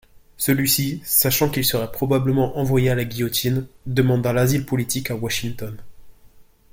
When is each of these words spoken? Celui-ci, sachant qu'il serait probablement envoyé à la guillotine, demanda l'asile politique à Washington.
Celui-ci, 0.37 1.03
sachant 1.05 1.51
qu'il 1.51 1.63
serait 1.63 1.91
probablement 1.91 2.57
envoyé 2.57 2.89
à 2.89 2.95
la 2.95 3.05
guillotine, 3.05 3.67
demanda 3.85 4.33
l'asile 4.33 4.65
politique 4.65 5.11
à 5.11 5.15
Washington. 5.15 5.77